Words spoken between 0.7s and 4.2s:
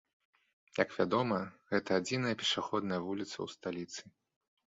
Як вядома, гэта адзіная пешаходная вуліца ў сталіцы.